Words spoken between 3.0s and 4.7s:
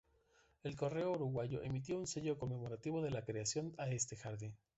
de la creación de este jardín.